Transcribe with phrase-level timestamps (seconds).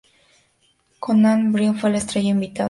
[0.99, 2.59] Conan O'Brien fue la estrella invitada.